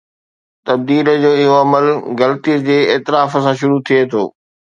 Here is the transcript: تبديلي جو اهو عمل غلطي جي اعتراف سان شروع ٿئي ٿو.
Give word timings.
تبديلي 0.67 1.13
جو 1.23 1.31
اهو 1.41 1.57
عمل 1.63 1.85
غلطي 2.21 2.55
جي 2.65 2.79
اعتراف 2.91 3.29
سان 3.45 3.53
شروع 3.61 3.79
ٿئي 3.87 4.01
ٿو. 4.11 4.23